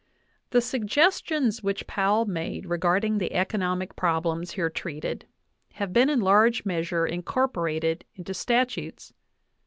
[0.49, 5.27] The suggestions which Powell made regarding the economic problems here treated
[5.73, 9.13] have been in large measure incorporated into statutes.